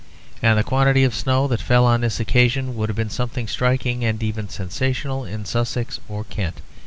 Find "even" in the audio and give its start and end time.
4.23-4.49